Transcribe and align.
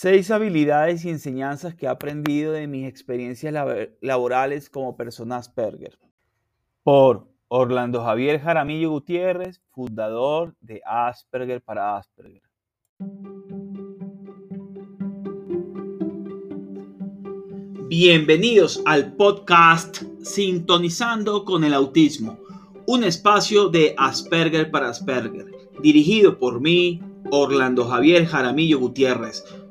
Seis 0.00 0.30
habilidades 0.30 1.04
y 1.04 1.10
enseñanzas 1.10 1.74
que 1.74 1.86
he 1.86 1.88
aprendido 1.88 2.52
de 2.52 2.68
mis 2.68 2.86
experiencias 2.86 3.52
laborales 4.00 4.70
como 4.70 4.96
persona 4.96 5.38
Asperger. 5.38 5.98
Por 6.84 7.26
Orlando 7.48 8.04
Javier 8.04 8.38
Jaramillo 8.40 8.90
Gutiérrez, 8.90 9.60
fundador 9.70 10.54
de 10.60 10.80
Asperger 10.86 11.62
para 11.62 11.96
Asperger. 11.96 12.42
Bienvenidos 17.88 18.80
al 18.86 19.16
podcast 19.16 20.04
Sintonizando 20.22 21.44
con 21.44 21.64
el 21.64 21.74
Autismo, 21.74 22.38
un 22.86 23.02
espacio 23.02 23.68
de 23.68 23.96
Asperger 23.98 24.70
para 24.70 24.90
Asperger, 24.90 25.46
dirigido 25.82 26.38
por 26.38 26.60
mí, 26.60 27.02
Orlando 27.32 27.84
Javier 27.84 28.26
Jaramillo 28.26 28.78
Gutiérrez, 28.78 29.44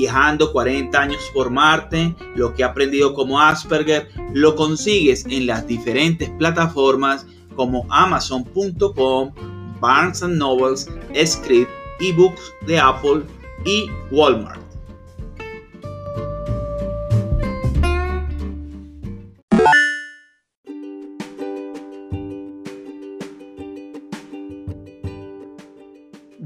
viajando 0.00 0.50
40 0.50 0.98
años 0.98 1.20
por 1.34 1.50
Marte, 1.50 2.14
lo 2.34 2.54
que 2.54 2.62
he 2.62 2.64
aprendido 2.64 3.12
como 3.12 3.38
Asperger, 3.38 4.08
lo 4.32 4.56
consigues 4.56 5.26
en 5.26 5.46
las 5.46 5.66
diferentes 5.66 6.30
plataformas 6.38 7.26
como 7.54 7.86
Amazon.com, 7.90 9.32
Barnes 9.78 10.22
Nobles, 10.22 10.88
Script, 11.26 11.70
eBooks 12.00 12.40
de 12.66 12.78
Apple 12.78 13.24
y 13.66 13.90
Walmart. 14.10 14.69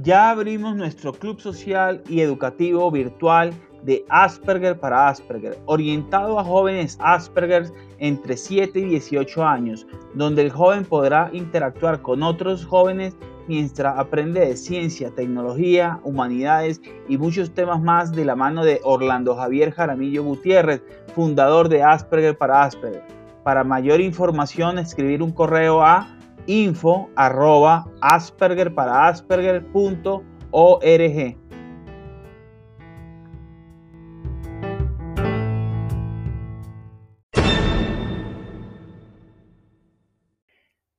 Ya 0.04 0.30
abrimos 0.30 0.76
nuestro 0.76 1.14
club 1.14 1.40
social 1.40 2.02
y 2.08 2.20
educativo 2.20 2.90
virtual 2.90 3.54
de 3.84 4.04
Asperger 4.10 4.78
para 4.78 5.08
Asperger, 5.08 5.58
orientado 5.64 6.38
a 6.38 6.44
jóvenes 6.44 6.98
Asperger 7.00 7.72
entre 7.98 8.36
7 8.36 8.78
y 8.78 8.84
18 8.84 9.44
años, 9.44 9.86
donde 10.14 10.42
el 10.42 10.50
joven 10.50 10.84
podrá 10.84 11.30
interactuar 11.32 12.02
con 12.02 12.22
otros 12.22 12.66
jóvenes 12.66 13.16
mientras 13.48 13.98
aprende 13.98 14.40
de 14.40 14.56
ciencia, 14.56 15.10
tecnología, 15.10 16.00
humanidades 16.04 16.82
y 17.08 17.16
muchos 17.16 17.52
temas 17.52 17.80
más 17.80 18.12
de 18.12 18.26
la 18.26 18.36
mano 18.36 18.62
de 18.62 18.80
Orlando 18.84 19.34
Javier 19.34 19.72
Jaramillo 19.72 20.22
Gutiérrez, 20.22 20.82
fundador 21.14 21.68
de 21.70 21.82
Asperger 21.82 22.36
para 22.36 22.62
Asperger. 22.62 23.04
Para 23.42 23.64
mayor 23.64 24.00
información, 24.00 24.78
escribir 24.78 25.22
un 25.22 25.32
correo 25.32 25.82
a 25.82 26.08
info 26.46 27.10
arroba 27.16 27.90
asperger 28.00 28.74
para 28.74 29.08
asperger.org. 29.08 31.38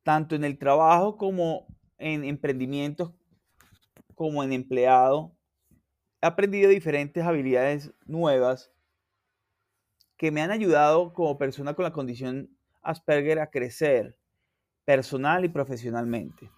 Tanto 0.04 0.36
en 0.36 0.44
el 0.44 0.60
trabajo 0.60 1.18
como 1.18 1.66
en 1.98 2.24
emprendimientos, 2.24 3.12
como 4.14 4.44
en 4.44 4.54
empleado, 4.54 5.36
he 6.22 6.28
aprendido 6.28 6.70
diferentes 6.70 7.24
habilidades 7.24 7.92
nuevas 8.06 8.72
que 10.18 10.32
me 10.32 10.42
han 10.42 10.52
ayudado 10.52 11.14
como 11.14 11.38
persona 11.38 11.74
con 11.74 11.84
la 11.84 11.92
condición 11.92 12.50
Asperger 12.82 13.40
a 13.40 13.50
crecer 13.50 14.16
personal 14.86 15.44
y 15.44 15.50
profesionalmente. 15.50 16.50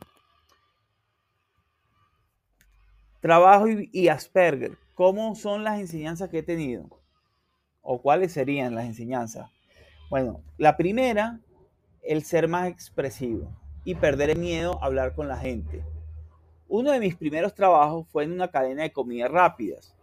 Trabajo 3.21 3.67
y, 3.67 4.09
Asperger, 4.09 4.77
¿cómo 4.93 5.33
son 5.35 5.63
las 5.63 5.79
enseñanzas 5.79 6.29
que 6.29 6.39
he 6.39 6.43
tenido? 6.43 6.87
¿O 7.81 8.01
cuáles 8.01 8.33
serían 8.33 8.75
las 8.75 8.85
enseñanzas? 8.85 9.49
Bueno, 10.09 10.41
la 10.57 10.77
primera, 10.77 11.39
el 12.03 12.23
ser 12.23 12.47
más 12.47 12.67
expresivo 12.67 13.49
y 13.83 13.95
perder 13.95 14.29
el 14.29 14.39
miedo 14.39 14.81
a 14.81 14.85
hablar 14.85 15.15
con 15.15 15.27
la 15.27 15.37
gente. 15.37 15.83
Uno 16.67 16.91
de 16.91 16.99
mis 16.99 17.15
primeros 17.15 17.55
trabajos 17.55 18.07
fue 18.09 18.25
en 18.25 18.33
una 18.33 18.49
cadena 18.49 18.83
de 18.83 18.91
comidas 18.91 19.31
rápidas 19.31 19.95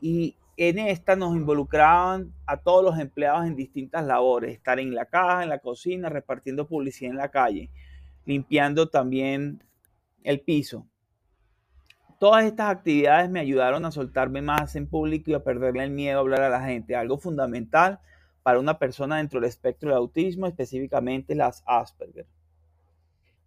y 0.00 0.34
en 0.56 0.78
esta 0.78 1.16
nos 1.16 1.36
involucraban 1.36 2.32
a 2.46 2.56
todos 2.56 2.82
los 2.82 2.98
empleados 2.98 3.46
en 3.46 3.56
distintas 3.56 4.04
labores, 4.04 4.54
estar 4.54 4.80
en 4.80 4.94
la 4.94 5.04
caja, 5.04 5.42
en 5.42 5.50
la 5.50 5.58
cocina, 5.58 6.08
repartiendo 6.08 6.66
publicidad 6.66 7.10
en 7.10 7.18
la 7.18 7.30
calle, 7.30 7.70
limpiando 8.24 8.88
también 8.88 9.62
el 10.22 10.40
piso. 10.40 10.86
Todas 12.18 12.46
estas 12.46 12.70
actividades 12.70 13.28
me 13.28 13.40
ayudaron 13.40 13.84
a 13.84 13.90
soltarme 13.90 14.40
más 14.40 14.74
en 14.76 14.86
público 14.86 15.30
y 15.30 15.34
a 15.34 15.44
perderle 15.44 15.84
el 15.84 15.90
miedo 15.90 16.16
a 16.16 16.20
hablar 16.20 16.40
a 16.40 16.48
la 16.48 16.64
gente, 16.64 16.96
algo 16.96 17.18
fundamental 17.18 18.00
para 18.42 18.58
una 18.58 18.78
persona 18.78 19.18
dentro 19.18 19.38
del 19.38 19.48
espectro 19.48 19.90
del 19.90 19.98
autismo, 19.98 20.46
específicamente 20.46 21.34
las 21.34 21.62
Asperger. 21.66 22.26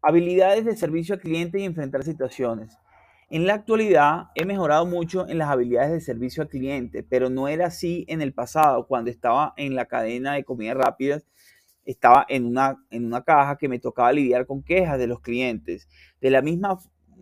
Habilidades 0.02 0.66
de 0.66 0.78
servicio 0.78 1.16
al 1.16 1.22
cliente 1.22 1.60
y 1.60 1.64
enfrentar 1.64 2.04
situaciones. 2.04 2.78
En 3.32 3.46
la 3.46 3.54
actualidad 3.54 4.30
he 4.34 4.44
mejorado 4.44 4.88
mucho 4.88 5.28
en 5.28 5.38
las 5.38 5.50
habilidades 5.50 5.92
de 5.92 6.02
servicio 6.02 6.42
al 6.42 6.50
cliente, 6.50 7.04
pero 7.04 7.30
no 7.30 7.48
era 7.48 7.68
así 7.68 8.04
en 8.08 8.24
el 8.24 8.34
pasado, 8.34 8.88
cuando 8.88 9.12
estaba 9.12 9.54
en 9.56 9.76
la 9.76 9.86
cadena 9.86 10.34
de 10.34 10.44
comidas 10.44 10.78
rápidas, 10.78 11.28
estaba 11.86 12.26
en 12.28 12.46
una, 12.46 12.84
en 12.90 13.06
una 13.06 13.24
caja 13.24 13.56
que 13.58 13.68
me 13.68 13.78
tocaba 13.78 14.12
lidiar 14.12 14.48
con 14.48 14.64
quejas 14.64 14.98
de 14.98 15.06
los 15.06 15.20
clientes. 15.22 15.88
De 16.20 16.32
la 16.32 16.42
misma 16.42 16.80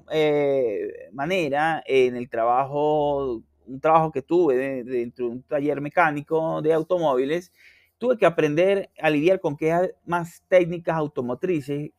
eh, 0.09 1.09
manera, 1.11 1.83
en 1.85 2.15
el 2.15 2.29
trabajo, 2.29 3.43
un 3.65 3.79
trabajo 3.81 4.09
que 4.13 4.21
tuve 4.21 4.85
dentro 4.85 5.25
de 5.25 5.31
un 5.31 5.43
taller 5.43 5.81
mecánico 5.81 6.61
de 6.61 6.71
automóviles, 6.71 7.51
tuve 7.97 8.17
que 8.17 8.25
aprender 8.25 8.91
a 9.01 9.09
lidiar 9.09 9.41
con 9.41 9.57
quejas 9.57 9.89
más 10.05 10.41
técnicas 10.47 10.95
automotrices 10.95 11.91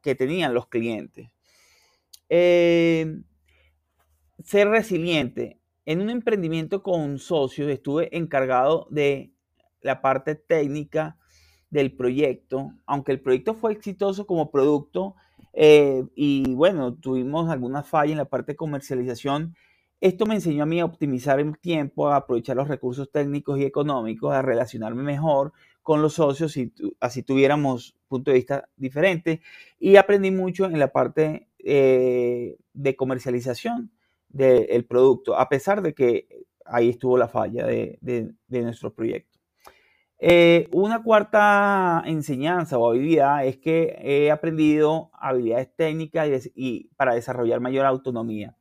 que 0.00 0.14
tenían 0.14 0.54
los 0.54 0.66
clientes. 0.66 1.28
Eh, 2.30 3.20
ser 4.44 4.68
resiliente. 4.68 5.58
En 5.86 6.00
un 6.00 6.10
emprendimiento 6.10 6.82
con 6.82 7.18
socios 7.18 7.70
estuve 7.70 8.16
encargado 8.16 8.86
de 8.90 9.32
la 9.80 10.00
parte 10.00 10.34
técnica 10.34 11.18
del 11.70 11.92
proyecto, 11.92 12.72
aunque 12.86 13.12
el 13.12 13.20
proyecto 13.20 13.54
fue 13.54 13.72
exitoso 13.72 14.26
como 14.26 14.50
producto 14.50 15.16
eh, 15.52 16.04
y 16.14 16.54
bueno, 16.54 16.94
tuvimos 16.94 17.50
algunas 17.50 17.88
fallas 17.88 18.12
en 18.12 18.18
la 18.18 18.24
parte 18.26 18.52
de 18.52 18.56
comercialización, 18.56 19.56
esto 20.00 20.26
me 20.26 20.34
enseñó 20.34 20.64
a 20.64 20.66
mí 20.66 20.80
a 20.80 20.84
optimizar 20.84 21.40
el 21.40 21.56
tiempo, 21.58 22.08
a 22.08 22.16
aprovechar 22.16 22.56
los 22.56 22.68
recursos 22.68 23.10
técnicos 23.10 23.58
y 23.58 23.64
económicos, 23.64 24.34
a 24.34 24.42
relacionarme 24.42 25.02
mejor 25.02 25.52
con 25.82 26.02
los 26.02 26.14
socios 26.14 26.56
y 26.56 26.72
así 27.00 27.22
tuviéramos 27.22 27.96
punto 28.08 28.30
de 28.30 28.36
vista 28.36 28.68
diferente. 28.76 29.40
Y 29.78 29.96
aprendí 29.96 30.30
mucho 30.30 30.66
en 30.66 30.78
la 30.78 30.88
parte 30.88 31.48
eh, 31.58 32.56
de 32.74 32.96
comercialización 32.96 33.90
del 34.34 34.84
producto, 34.84 35.38
a 35.38 35.48
pesar 35.48 35.80
de 35.80 35.94
que 35.94 36.26
ahí 36.64 36.90
estuvo 36.90 37.16
la 37.16 37.28
falla 37.28 37.66
de, 37.66 38.34
nuestro 38.48 38.92
proyecto. 38.92 39.38
Eh, 40.18 40.68
una 40.72 41.02
cuarta 41.02 42.02
enseñanza 42.06 42.78
o 42.78 42.90
habilidad 42.90 43.46
es 43.46 43.58
que 43.58 43.96
he 44.00 44.30
aprendido 44.30 45.10
habilidades 45.12 45.74
técnicas 45.76 46.50
y, 46.54 46.88
para 46.96 47.14
desarrollar 47.14 47.60
mayor 47.60 47.86
autonomía. 47.86 48.56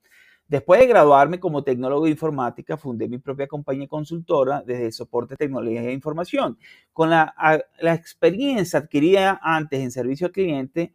Después 0.48 0.80
de 0.82 0.88
graduarme 0.88 1.40
como 1.40 1.64
tecnólogo 1.64 2.06
de 2.06 2.12
informática, 2.12 2.78
fundé 2.78 3.08
mi 3.08 3.18
propia 3.18 3.48
compañía 3.48 3.88
consultora 3.88 4.62
desde 4.66 4.92
soporte 4.92 5.34
de 5.34 5.38
tecnología 5.38 5.82
de 5.82 5.94
información. 5.94 6.60
Con 6.92 7.10
la, 7.10 7.34
la 7.80 7.94
experiencia 7.94 8.80
adquirida 8.80 9.40
antes 9.42 9.80
en 9.80 9.90
servicio 9.90 10.28
al 10.28 10.34
cliente, 10.34 10.94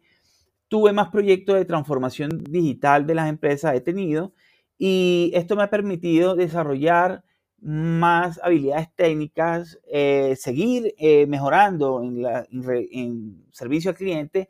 tuve 0.69 0.93
más 0.93 1.09
proyectos 1.09 1.55
de 1.55 1.65
transformación 1.65 2.29
digital 2.43 3.05
de 3.07 3.15
las 3.15 3.27
empresas, 3.27 3.75
he 3.75 3.81
tenido, 3.81 4.33
y 4.79 5.31
esto 5.35 5.57
me 5.57 5.63
ha 5.63 5.69
permitido 5.69 6.35
desarrollar 6.35 7.23
más 7.61 8.39
habilidades 8.41 8.87
técnicas, 8.95 9.77
eh, 9.91 10.35
seguir 10.39 10.95
eh, 10.97 11.27
mejorando 11.27 12.01
en, 12.01 13.45
servicio 13.51 13.91
al 13.91 13.97
cliente 13.97 14.47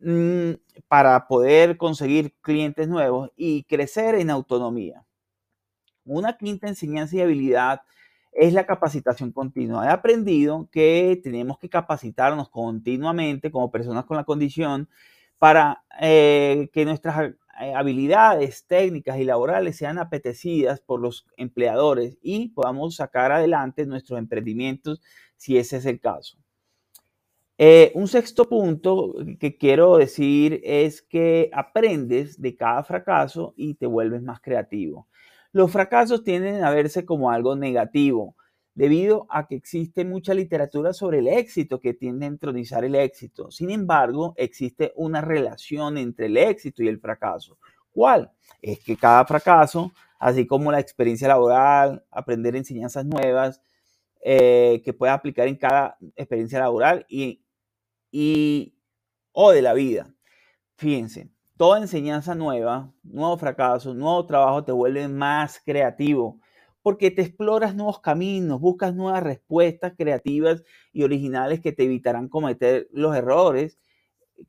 mm, 0.00 0.52
para 0.88 1.26
poder 1.26 1.78
conseguir 1.78 2.34
clientes 2.42 2.86
nuevos 2.86 3.30
y 3.34 3.64
crecer 3.64 4.14
en 4.16 4.28
autonomía. 4.28 5.04
Una 6.04 6.36
quinta 6.36 6.68
enseñanza 6.68 7.16
y 7.16 7.20
habilidad 7.22 7.80
es 8.32 8.52
la 8.52 8.66
capacitación 8.66 9.32
continua. 9.32 9.86
He 9.86 9.90
aprendido 9.90 10.68
que 10.70 11.18
tenemos 11.22 11.58
que 11.58 11.70
capacitarnos 11.70 12.50
continuamente 12.50 13.50
como 13.50 13.70
personas 13.70 14.04
con 14.04 14.18
la 14.18 14.24
condición 14.24 14.88
para 15.38 15.84
eh, 16.00 16.70
que 16.72 16.84
nuestras 16.84 17.32
habilidades 17.52 18.66
técnicas 18.66 19.18
y 19.18 19.24
laborales 19.24 19.76
sean 19.76 19.98
apetecidas 19.98 20.80
por 20.80 21.00
los 21.00 21.26
empleadores 21.36 22.18
y 22.22 22.48
podamos 22.50 22.96
sacar 22.96 23.32
adelante 23.32 23.86
nuestros 23.86 24.18
emprendimientos 24.18 25.00
si 25.36 25.58
ese 25.58 25.76
es 25.76 25.86
el 25.86 26.00
caso. 26.00 26.38
Eh, 27.58 27.92
un 27.94 28.08
sexto 28.08 28.48
punto 28.48 29.14
que 29.38 29.56
quiero 29.56 29.96
decir 29.98 30.60
es 30.64 31.02
que 31.02 31.50
aprendes 31.52 32.40
de 32.40 32.56
cada 32.56 32.82
fracaso 32.82 33.54
y 33.56 33.74
te 33.74 33.86
vuelves 33.86 34.22
más 34.22 34.40
creativo. 34.40 35.06
Los 35.52 35.70
fracasos 35.70 36.24
tienden 36.24 36.64
a 36.64 36.70
verse 36.70 37.04
como 37.04 37.30
algo 37.30 37.54
negativo, 37.54 38.36
debido 38.74 39.26
a 39.30 39.46
que 39.46 39.54
existe 39.54 40.04
mucha 40.04 40.34
literatura 40.34 40.92
sobre 40.92 41.18
el 41.18 41.28
éxito 41.28 41.80
que 41.80 41.94
tiende 41.94 42.26
a 42.26 42.28
entronizar 42.28 42.84
el 42.84 42.94
éxito. 42.94 43.50
Sin 43.50 43.70
embargo, 43.70 44.34
existe 44.36 44.92
una 44.96 45.20
relación 45.20 45.98
entre 45.98 46.26
el 46.26 46.36
éxito 46.36 46.82
y 46.82 46.88
el 46.88 46.98
fracaso. 46.98 47.58
¿Cuál? 47.90 48.32
Es 48.62 48.80
que 48.80 48.96
cada 48.96 49.24
fracaso, 49.26 49.92
así 50.18 50.46
como 50.46 50.72
la 50.72 50.80
experiencia 50.80 51.28
laboral, 51.28 52.04
aprender 52.10 52.56
enseñanzas 52.56 53.04
nuevas, 53.04 53.60
eh, 54.24 54.80
que 54.84 54.92
pueda 54.92 55.14
aplicar 55.14 55.48
en 55.48 55.56
cada 55.56 55.98
experiencia 56.16 56.60
laboral 56.60 57.04
y, 57.08 57.44
y 58.10 58.74
o 59.32 59.50
de 59.50 59.62
la 59.62 59.74
vida. 59.74 60.14
Fíjense, 60.76 61.30
toda 61.56 61.80
enseñanza 61.80 62.34
nueva, 62.34 62.92
nuevo 63.02 63.36
fracaso, 63.36 63.92
nuevo 63.94 64.24
trabajo 64.24 64.64
te 64.64 64.72
vuelve 64.72 65.08
más 65.08 65.60
creativo 65.64 66.40
porque 66.82 67.10
te 67.10 67.22
exploras 67.22 67.74
nuevos 67.74 68.00
caminos, 68.00 68.60
buscas 68.60 68.94
nuevas 68.94 69.22
respuestas 69.22 69.94
creativas 69.96 70.64
y 70.92 71.04
originales 71.04 71.60
que 71.60 71.72
te 71.72 71.84
evitarán 71.84 72.28
cometer 72.28 72.88
los 72.92 73.16
errores 73.16 73.78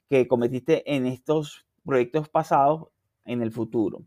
que 0.09 0.27
cometiste 0.27 0.83
en 0.93 1.05
estos 1.05 1.65
proyectos 1.85 2.29
pasados 2.29 2.87
en 3.25 3.41
el 3.41 3.51
futuro. 3.51 4.03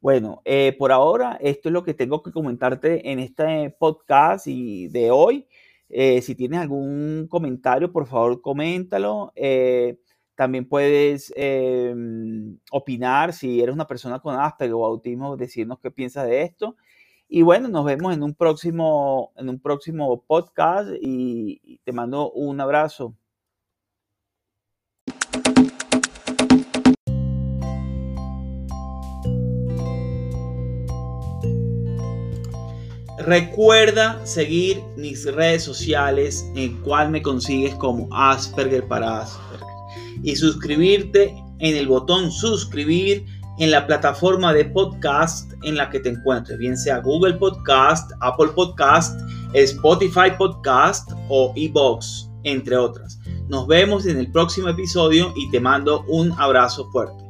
Bueno, 0.00 0.42
eh, 0.44 0.74
por 0.78 0.90
ahora 0.90 1.38
esto 1.40 1.68
es 1.68 1.72
lo 1.72 1.84
que 1.84 1.94
tengo 1.94 2.22
que 2.22 2.32
comentarte 2.32 3.10
en 3.10 3.20
este 3.20 3.70
podcast 3.78 4.48
y 4.48 4.88
de 4.88 5.12
hoy. 5.12 5.46
Eh, 5.88 6.20
si 6.22 6.34
tienes 6.34 6.58
algún 6.58 7.28
comentario, 7.30 7.92
por 7.92 8.06
favor, 8.06 8.40
coméntalo. 8.40 9.32
Eh, 9.36 10.00
también 10.34 10.68
puedes 10.68 11.32
opinar 12.72 13.32
si 13.32 13.60
eres 13.60 13.74
una 13.74 13.86
persona 13.86 14.18
con 14.18 14.34
Asperger 14.34 14.74
o 14.74 14.84
autismo, 14.84 15.36
decirnos 15.36 15.78
qué 15.78 15.90
piensas 15.92 16.26
de 16.26 16.42
esto. 16.42 16.76
Y 17.34 17.40
bueno, 17.40 17.66
nos 17.68 17.86
vemos 17.86 18.12
en 18.12 18.22
un 18.22 18.34
próximo, 18.34 19.32
en 19.36 19.48
un 19.48 19.58
próximo 19.58 20.22
podcast 20.26 20.90
y 21.00 21.80
te 21.82 21.90
mando 21.90 22.30
un 22.30 22.60
abrazo. 22.60 23.16
Recuerda 33.20 34.26
seguir 34.26 34.82
mis 34.98 35.24
redes 35.24 35.62
sociales 35.62 36.44
en 36.54 36.82
cual 36.82 37.10
me 37.10 37.22
consigues 37.22 37.74
como 37.76 38.14
Asperger 38.14 38.86
para 38.86 39.20
Asperger 39.20 39.66
y 40.22 40.36
suscribirte 40.36 41.34
en 41.60 41.76
el 41.76 41.88
botón 41.88 42.30
suscribir 42.30 43.24
en 43.58 43.70
la 43.70 43.86
plataforma 43.86 44.52
de 44.52 44.64
podcast 44.64 45.52
en 45.62 45.76
la 45.76 45.90
que 45.90 46.00
te 46.00 46.08
encuentres, 46.08 46.58
bien 46.58 46.76
sea 46.76 46.98
Google 46.98 47.34
Podcast, 47.34 48.12
Apple 48.20 48.48
Podcast, 48.54 49.20
Spotify 49.52 50.30
Podcast 50.36 51.10
o 51.28 51.52
eBox, 51.56 52.30
entre 52.44 52.76
otras. 52.76 53.18
Nos 53.48 53.66
vemos 53.66 54.06
en 54.06 54.18
el 54.18 54.30
próximo 54.32 54.68
episodio 54.68 55.32
y 55.36 55.50
te 55.50 55.60
mando 55.60 56.04
un 56.08 56.32
abrazo 56.32 56.90
fuerte. 56.90 57.21